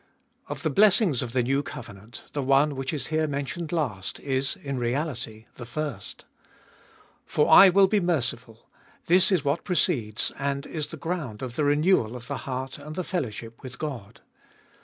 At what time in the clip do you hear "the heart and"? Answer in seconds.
12.25-12.95